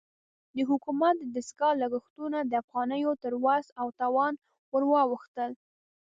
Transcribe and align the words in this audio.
د 0.55 0.57
حکومت 0.69 1.13
د 1.17 1.23
دستګاه 1.35 1.79
لګښتونه 1.81 2.39
د 2.43 2.51
افغانیو 2.63 3.11
تر 3.23 3.33
وس 3.43 3.65
او 3.81 3.87
توان 3.99 4.33
ورواوښتل. 4.73 5.51